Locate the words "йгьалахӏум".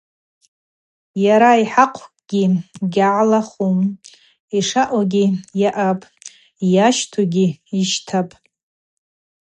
2.53-3.79